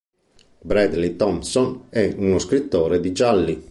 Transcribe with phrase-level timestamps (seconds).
[0.63, 3.59] Bradley Thompson è uno scrittore di gialli.